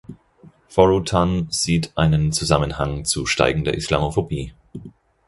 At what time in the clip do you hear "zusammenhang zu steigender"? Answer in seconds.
2.31-3.75